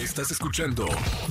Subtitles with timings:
[0.00, 0.86] Estás escuchando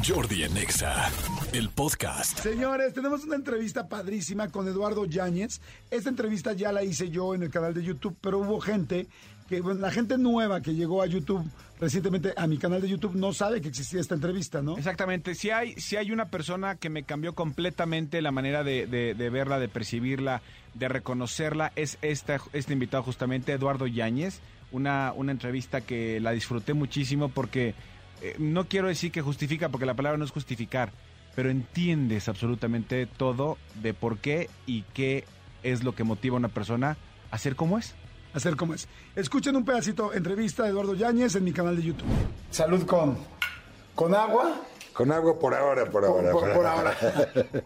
[0.07, 1.09] Jordi en Exa,
[1.53, 2.37] el podcast.
[2.39, 5.59] Señores, tenemos una entrevista padrísima con Eduardo Yáñez.
[5.89, 9.07] Esta entrevista ya la hice yo en el canal de YouTube, pero hubo gente
[9.47, 11.43] que, bueno, la gente nueva que llegó a YouTube
[11.79, 14.77] recientemente a mi canal de YouTube no sabe que existía esta entrevista, ¿no?
[14.77, 15.33] Exactamente.
[15.33, 19.29] Si hay, si hay una persona que me cambió completamente la manera de, de- de
[19.31, 20.41] verla, de percibirla,
[20.75, 24.41] de reconocerla, es esta, este invitado justamente, Eduardo Yáñez.
[24.71, 27.73] Una, una entrevista que la disfruté muchísimo porque
[28.21, 30.91] eh, no quiero decir que justifica, porque la palabra no es justificar,
[31.35, 35.25] pero entiendes absolutamente todo de por qué y qué
[35.63, 36.97] es lo que motiva a una persona
[37.31, 37.93] a ser como es.
[38.33, 38.87] Hacer como es.
[39.15, 42.07] Escuchen un pedacito, entrevista de Eduardo Yáñez en mi canal de YouTube.
[42.51, 43.17] Salud con,
[43.95, 44.61] con agua.
[44.93, 46.31] Con agua por ahora, por ahora.
[46.31, 46.95] por- por ahora.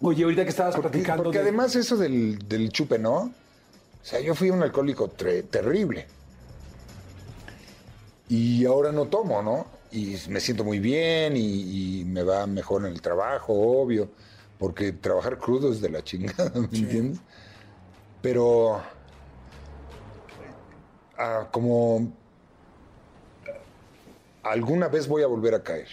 [0.00, 3.14] Oye, ahorita que estabas Porque, platicando porque de- además eso del, del chupe, ¿no?
[3.16, 3.32] O
[4.02, 6.06] sea, yo fui un alcohólico terrible.
[8.28, 9.66] Y ahora no tomo, ¿no?
[9.90, 14.10] Y me siento muy bien y, y me va mejor en el trabajo, obvio.
[14.58, 17.20] Porque trabajar crudo es de la chingada, ¿me entiendes?
[18.20, 18.80] Pero
[21.16, 22.12] ah, como
[24.42, 25.88] alguna vez voy a volver a caer.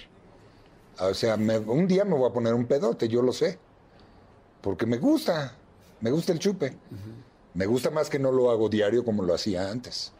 [0.99, 3.59] O sea, me- un día me voy a poner un pedote, yo lo sé.
[4.61, 5.53] Porque me gusta,
[6.01, 6.75] me gusta el chupe.
[7.53, 10.11] Me gusta más que no lo hago diario como lo hacía antes.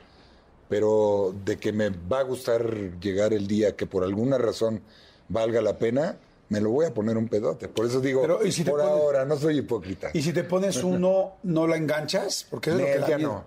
[0.69, 4.81] Pero de que me va a gustar llegar el día que por alguna razón
[5.29, 6.17] valga la pena,
[6.49, 7.67] me lo voy a poner un pedote.
[7.67, 10.09] Por eso digo, Pero, ¿y si te por pones- ahora, no soy hipócrita.
[10.13, 12.47] Y si te pones uno, ¿no la enganchas?
[12.49, 13.45] Porque es lo que Nel, da ya no.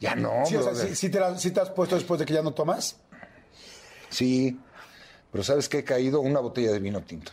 [0.00, 0.88] Ya no, Sí, o sea, brother.
[0.88, 2.96] ¿sí, sí te la- sí te has puesto después de que ya no tomas?
[4.08, 4.58] Sí,
[5.30, 5.78] pero ¿sabes qué?
[5.78, 7.32] He caído una botella de vino tinto.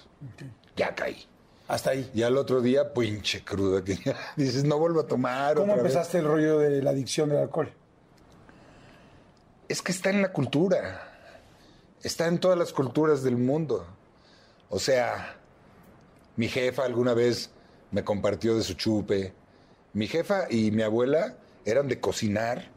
[0.75, 1.25] Ya caí.
[1.67, 2.09] Hasta ahí.
[2.13, 3.97] Y al otro día, pinche cruda, que
[4.37, 5.55] dices, no vuelvo a tomar.
[5.55, 5.93] ¿Cómo otra vez".
[5.93, 7.71] empezaste el rollo de la adicción del alcohol?
[9.67, 11.13] Es que está en la cultura.
[12.03, 13.85] Está en todas las culturas del mundo.
[14.69, 15.37] O sea,
[16.35, 17.49] mi jefa alguna vez
[17.91, 19.33] me compartió de su chupe.
[19.93, 22.69] Mi jefa y mi abuela eran de cocinar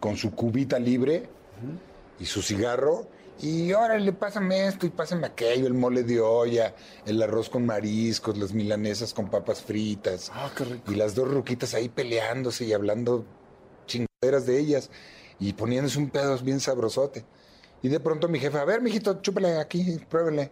[0.00, 1.28] con su cubita libre
[2.18, 3.08] y su cigarro.
[3.40, 6.74] Y órale, pásame esto y pásame aquello, el mole de olla,
[7.04, 10.30] el arroz con mariscos, las milanesas con papas fritas.
[10.32, 10.92] Ah, qué rico.
[10.92, 13.24] Y las dos ruquitas ahí peleándose y hablando
[13.86, 14.90] chingaderas de ellas
[15.48, 17.24] y poniéndose un pedo bien sabrosote.
[17.82, 20.50] Y de pronto mi jefe, a ver, mijito, chúpale aquí, pruébele.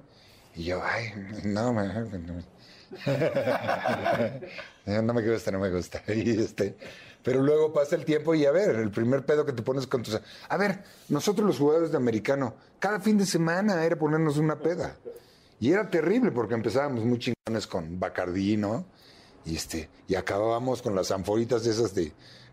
[0.55, 1.13] Y yo, ay,
[1.45, 2.45] no, me- no, me-
[5.03, 6.03] no me gusta, no me gusta.
[6.09, 6.77] Y este,
[7.23, 10.03] pero luego pasa el tiempo y a ver, el primer pedo que te pones con
[10.03, 10.21] tus...
[10.49, 14.97] A ver, nosotros los jugadores de americano, cada fin de semana era ponernos una peda.
[15.61, 18.85] Y era terrible porque empezábamos muy chingones con Bacardí, ¿no?
[19.47, 22.13] Y, este, y acabábamos con las anforitas esas de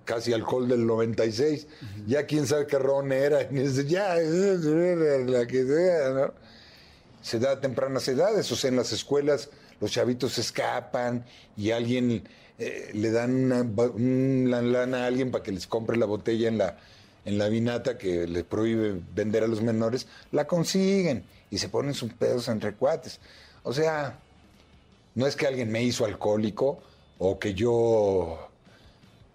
[0.10, 1.68] casi alcohol del 96.
[2.08, 3.44] Ya quién sabe qué ron era.
[3.52, 6.34] Y ya, la que sea, ¿no?
[7.22, 9.50] Se da a tempranas edades, o sea, en las escuelas
[9.80, 11.26] los chavitos se escapan
[11.56, 12.24] y alguien
[12.58, 16.58] eh, le dan una, una lana a alguien para que les compre la botella en
[16.58, 16.78] la,
[17.26, 21.94] en la vinata que le prohíbe vender a los menores, la consiguen y se ponen
[21.94, 23.20] sus pedos entre cuates.
[23.64, 24.18] O sea,
[25.14, 26.82] no es que alguien me hizo alcohólico
[27.20, 28.49] o que yo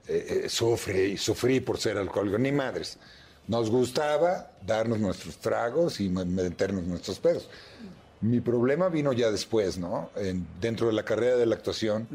[0.09, 2.98] eh, eh, sufre y sufrí por ser alcohólico, ni madres.
[3.48, 7.48] Nos gustaba darnos nuestros tragos y me- meternos nuestros pedos.
[8.20, 10.10] Mi problema vino ya después, ¿no?
[10.16, 12.06] En- dentro de la carrera de la actuación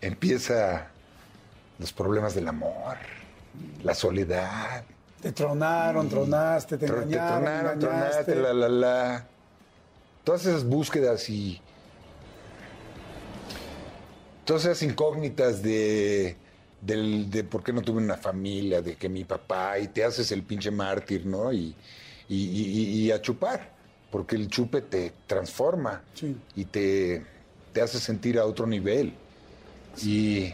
[0.00, 0.88] empieza
[1.78, 2.96] los problemas del amor,
[3.84, 4.84] la soledad,
[5.22, 8.32] Te tronaron, tronaste, te engañaron, tronaron, engañaste.
[8.32, 9.26] tronaste, la, la, la.
[10.24, 11.60] Todas esas búsquedas y.
[14.44, 16.36] Todas esas incógnitas de.
[16.80, 20.30] Del- de por qué no tuve una familia, de que mi papá, y te haces
[20.32, 21.52] el pinche mártir, ¿no?
[21.52, 21.74] Y,
[22.28, 23.72] y, y- y a chupar,
[24.10, 26.36] porque el chupe te transforma Sí.
[26.56, 27.24] y te,
[27.72, 29.12] te hace sentir a otro nivel.
[30.02, 30.44] Y,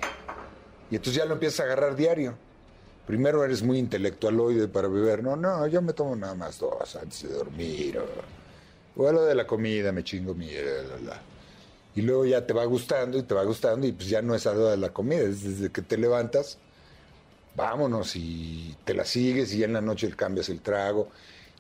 [0.90, 2.34] y entonces ya lo empiezas a agarrar diario.
[3.06, 5.22] Primero eres muy intelectualoide para beber.
[5.22, 7.98] No, no, yo me tomo nada más dos antes de dormir.
[7.98, 10.50] O, o a lo de la comida, me chingo mi...
[10.50, 11.20] la, la.
[11.96, 14.46] Y luego ya te va gustando y te va gustando y pues ya no es
[14.46, 16.58] a la hora de la comida, es desde que te levantas,
[17.56, 21.08] vámonos y te la sigues y ya en la noche cambias el trago.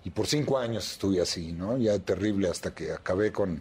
[0.04, 1.78] Y por cinco años estuve así, ¿no?
[1.78, 3.60] Ya terrible hasta que acabé con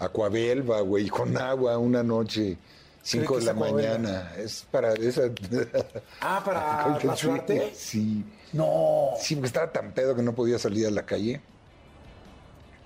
[0.00, 2.56] Aquabelva, güey, con agua una noche,
[3.02, 4.32] cinco ¿Qué de la mañana.
[4.38, 5.30] Es para esa...
[6.22, 7.72] Ah, para rasurarte.
[7.74, 8.24] Sí.
[8.54, 9.10] No.
[9.20, 11.42] Sí, porque estaba tan pedo que no podía salir a la calle.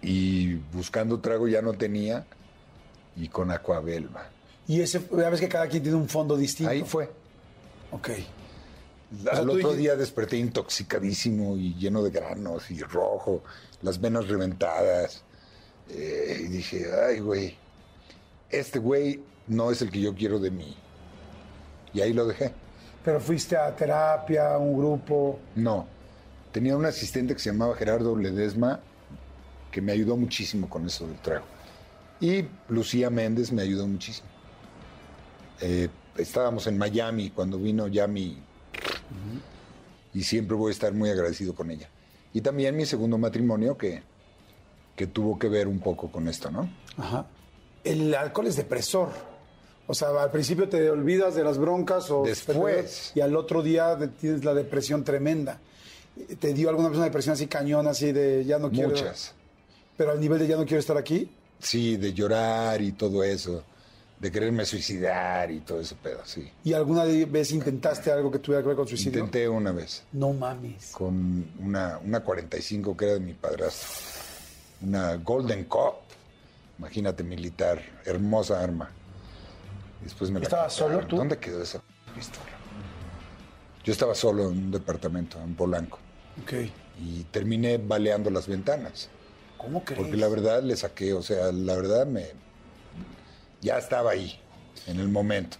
[0.03, 2.27] Y buscando trago ya no tenía.
[3.17, 4.29] Y con Aquabelva.
[4.67, 6.71] Y ese, ya ves que cada quien tiene un fondo distinto.
[6.71, 7.11] Ahí fue.
[7.93, 8.11] Ok.
[9.23, 13.43] sea, Al otro día desperté intoxicadísimo y lleno de granos y rojo,
[13.83, 15.23] las venas reventadas.
[15.91, 17.57] Eh, y dije, ay, güey,
[18.51, 20.75] este güey no es el que yo quiero de mí.
[21.93, 22.53] Y ahí lo dejé.
[23.05, 25.39] Pero fuiste a terapia, a un grupo.
[25.55, 25.87] No.
[26.53, 28.81] Tenía un asistente que se llamaba Gerardo Ledesma,
[29.71, 31.45] que me ayudó muchísimo con eso del trago.
[32.25, 34.27] Y Lucía Méndez me ayudó muchísimo.
[35.61, 38.39] Eh, estábamos en Miami cuando vino Yami
[40.15, 41.91] y siempre voy a estar muy agradecido con ella.
[42.33, 44.03] Y también mi segundo matrimonio que,
[44.97, 46.67] que tuvo que ver un poco con esto, ¿no?
[46.97, 47.27] Ajá.
[47.85, 49.11] El alcohol es depresor.
[49.87, 53.13] O sea, al principio te olvidas de las broncas o Después.
[53.15, 55.61] y al otro día tienes la depresión tremenda.
[56.39, 58.89] ¿Te dio alguna vez una depresión así cañón, así de ya no quiero?
[58.89, 59.35] Muchas.
[59.99, 61.31] Pero al nivel de ya no quiero estar aquí.
[61.65, 63.65] Sí, de llorar y todo eso,
[64.21, 66.47] de quererme suicidar y todo ese pedo, sí.
[66.63, 69.21] ¿Y alguna vez intentaste algo que tuviera que ver con suicidio?
[69.21, 70.05] Intenté una vez.
[70.13, 70.93] No mames.
[70.93, 73.89] con una, una 45 que era de mi padrastro.
[74.83, 75.95] Una Golden Cup.
[76.79, 77.81] Imagínate, militar.
[78.05, 78.91] Hermosa arma.
[80.03, 80.95] Después me la ¿Estabas quitaron.
[80.97, 81.17] solo tú?
[81.17, 81.81] ¿Dónde quedó esa
[82.15, 82.45] pistola?
[83.85, 85.99] Yo estaba solo en un departamento, en Polanco.
[86.43, 86.53] Ok.
[87.01, 89.09] Y terminé baleando las ventanas.
[89.65, 90.01] ¿Cómo crees?
[90.03, 92.27] Porque la verdad le saqué, o sea, la verdad me.
[93.61, 94.39] Ya estaba ahí,
[94.87, 95.57] en el momento.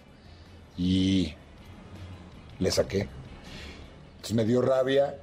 [0.77, 1.33] Y
[2.59, 3.07] le saqué.
[4.17, 5.15] Entonces me dio rabia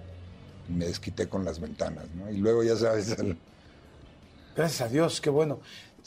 [0.68, 2.30] y me desquité con las ventanas, ¿no?
[2.30, 3.36] Y luego, ya sabes, el-
[4.56, 5.60] Gracias a Dios, qué bueno.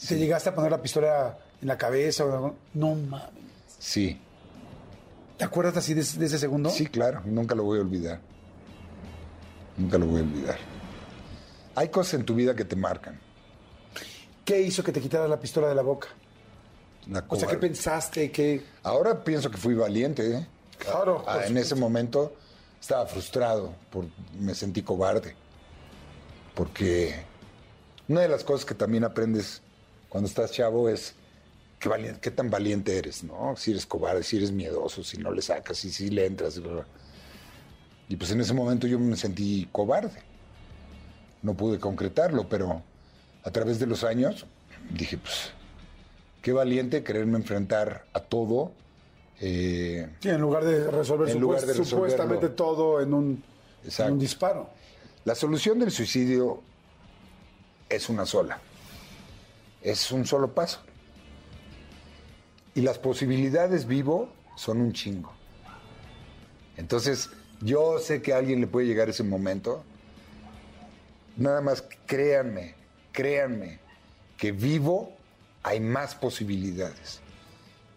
[0.06, 2.56] ¿Te llegaste a poner la pistola en la cabeza o algo?
[2.74, 3.30] No mames.
[3.78, 4.20] sí,
[5.38, 6.70] ¿Te acuerdas así de ese segundo?
[6.70, 8.20] sí, claro, nunca lo voy a olvidar.
[9.76, 10.56] Nunca lo voy a olvidar.
[11.76, 13.20] Hay cosas en tu vida que te marcan.
[14.44, 16.08] ¿Qué hizo que te quitaras la pistola de la boca?
[17.10, 18.32] La O sea, ¿qué pensaste?
[18.32, 18.64] ¿Qué...?
[18.82, 20.46] Ahora pienso que fui valiente, ¿eh?
[20.78, 22.34] Claro, Ah, en ese momento
[22.80, 24.06] estaba frustrado, por,
[24.38, 25.34] me sentí cobarde.
[26.54, 27.14] Porque
[28.08, 29.60] una de las cosas que también aprendes
[30.08, 31.14] cuando estás chavo es
[31.78, 33.54] qué, valiente, qué tan valiente eres, ¿no?
[33.56, 36.60] Si eres cobarde, si eres miedoso, si no le sacas, si, si le entras.
[38.08, 40.22] Y pues en ese momento yo me sentí cobarde.
[41.46, 42.82] No pude concretarlo, pero
[43.44, 44.46] a través de los años
[44.90, 45.52] dije, pues,
[46.42, 48.72] qué valiente quererme enfrentar a todo.
[49.40, 51.84] eh, Sí, en lugar de resolver, En lugar supuest- de resolverlo.
[52.10, 53.44] supuestamente todo en un,
[53.98, 54.70] en un disparo.
[55.24, 56.62] La solución del suicidio
[57.88, 58.58] es una sola.
[59.82, 60.80] Es un solo paso.
[62.74, 65.32] Y las posibilidades vivo son un chingo.
[66.76, 69.84] Entonces, yo sé que a alguien le puede llegar ese momento.
[71.36, 72.74] Nada más créanme,
[73.12, 73.78] créanme,
[74.36, 75.12] que vivo
[75.62, 77.20] hay más posibilidades.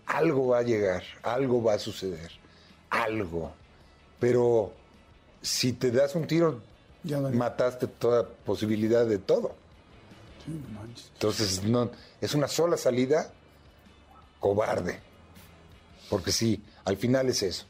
[0.06, 2.31] Algo va a llegar, algo va a suceder,
[2.89, 3.51] algo.
[4.19, 4.74] Pero
[5.41, 6.62] si te das un tiro,
[7.03, 9.56] Ya mataste toda posibilidad de todo.
[10.45, 11.09] Sí, no manches.
[11.13, 13.31] Entonces, no, es una sola salida
[14.39, 15.00] cobarde.
[16.09, 17.65] Porque sí, al final es eso.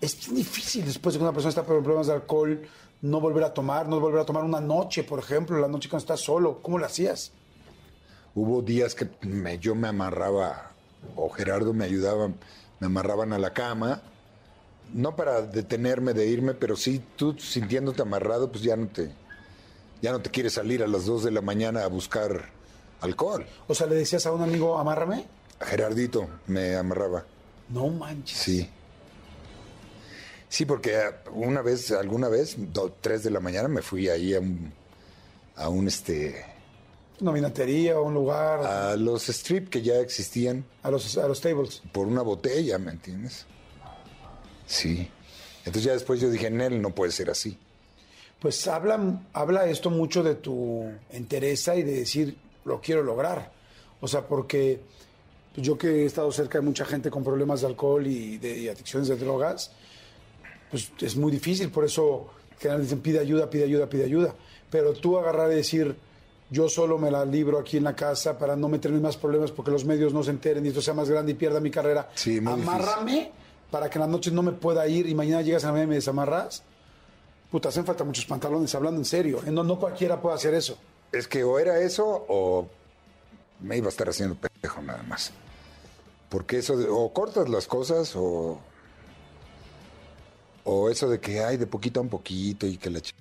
[0.00, 2.62] Es difícil después de que una persona está por problemas de alcohol,
[3.02, 6.02] no volver a tomar, no volver a tomar una noche, por ejemplo, la noche cuando
[6.02, 6.60] estás solo.
[6.62, 7.32] ¿Cómo lo hacías?
[8.34, 10.72] Hubo días que me- yo me amarraba,
[11.14, 12.28] o Gerardo me ayudaba,
[12.80, 14.02] me amarraban a la cama,
[14.92, 19.10] no para detenerme de irme, pero sí tú sintiéndote amarrado, pues ya no te,
[20.02, 22.50] ya no te quieres salir a las 2 de la mañana a buscar
[23.00, 23.46] alcohol.
[23.68, 25.24] O sea, le decías a un amigo, amárrame.
[25.60, 27.24] Gerardito me amarraba.
[27.70, 28.38] No manches.
[28.38, 28.68] Sí.
[30.56, 30.98] Sí, porque
[31.34, 34.72] una vez, alguna vez, do- tres de la mañana, me fui ahí a un,
[35.54, 36.42] a un este,
[37.20, 41.42] Una vinatería o un lugar, a los strip que ya existían a los, a los
[41.42, 41.82] tables.
[41.92, 43.44] por una botella, ¿me entiendes?
[44.66, 45.10] Sí.
[45.58, 47.58] Entonces ya después yo dije, Nel, no puede ser así.
[48.40, 52.34] Pues habla, habla esto mucho de tu entereza y de decir,
[52.64, 53.52] lo quiero lograr.
[54.00, 54.80] O sea, porque
[55.54, 58.68] yo que he estado cerca de mucha gente con problemas de alcohol y de y
[58.70, 59.70] adicciones de drogas,
[60.70, 61.70] pues es muy difícil.
[61.70, 64.34] Por eso generalmente dicen, pide ayuda, pide ayuda, pide ayuda.
[64.70, 65.96] Pero tú agarrar y decir,
[66.50, 69.50] yo solo me la libro aquí en la casa para no meterme en más problemas
[69.50, 72.10] porque los medios no se enteren y esto sea más grande y pierda mi carrera.
[72.14, 72.62] Sí, difícil.
[72.62, 73.32] Amárrame
[73.70, 75.86] para que en las noches no me pueda ir y mañana llegas a la mañana
[75.86, 76.62] y me desamarras.
[77.50, 79.40] Puta, hacen falta muchos pantalones, hablando en serio.
[79.46, 79.50] ¿eh?
[79.50, 80.78] No, no cualquiera puede hacer eso.
[81.12, 82.68] Es que o era eso o
[83.60, 85.32] me iba a estar haciendo pendejo nada más.
[86.28, 88.58] Porque eso de, o cortas las cosas o
[90.66, 93.14] o eso de que hay de poquito a un poquito y que la ch...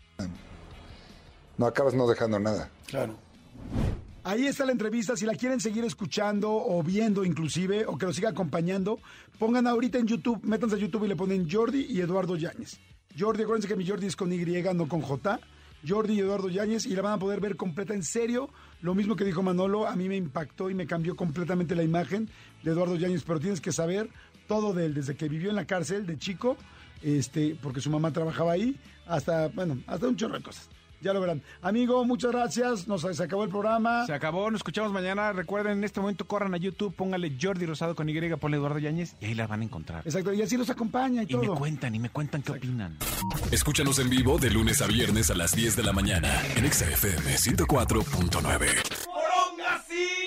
[1.57, 2.69] no acabas no dejando nada.
[2.87, 3.15] Claro.
[4.23, 5.15] Ahí está la entrevista.
[5.15, 8.99] Si la quieren seguir escuchando o viendo inclusive, o que lo siga acompañando,
[9.37, 12.79] pongan ahorita en YouTube, métanse a YouTube y le ponen Jordi y Eduardo Yáñez.
[13.17, 15.39] Jordi, acuérdense que mi Jordi es con Y, no con J.
[15.87, 18.49] Jordi y Eduardo Yáñez y la van a poder ver completa en serio.
[18.81, 22.27] Lo mismo que dijo Manolo, a mí me impactó y me cambió completamente la imagen
[22.63, 24.09] de Eduardo Yáñez, pero tienes que saber
[24.47, 26.57] todo de él, desde que vivió en la cárcel de chico,
[27.05, 30.69] este, porque su mamá trabajaba ahí, hasta, bueno, hasta un chorro de cosas.
[31.01, 31.43] Ya lo verán.
[31.62, 32.88] Amigo, muchas gracias.
[32.88, 34.07] Nos se acabó el programa.
[34.07, 35.33] Se acabó, nos escuchamos mañana.
[35.33, 39.15] Recuerden, en este momento corran a YouTube, póngale Jordi Rosado con Y, ponle Eduardo Yáñez
[39.21, 40.01] y ahí la van a encontrar.
[40.03, 41.41] Exacto, y así los acompaña y, Y todo.
[41.43, 42.97] me cuentan, y me cuentan qué opinan.
[43.51, 46.89] Escúchanos en vivo de lunes a viernes a las 10 de la mañana en Exa
[46.89, 50.25] FM 104.9.